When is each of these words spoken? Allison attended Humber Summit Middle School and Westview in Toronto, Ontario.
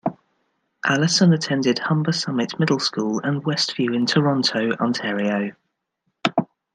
Allison 0.83 1.31
attended 1.31 1.77
Humber 1.77 2.11
Summit 2.11 2.57
Middle 2.59 2.79
School 2.79 3.21
and 3.23 3.43
Westview 3.43 3.95
in 3.95 4.07
Toronto, 4.07 4.71
Ontario. 4.77 5.55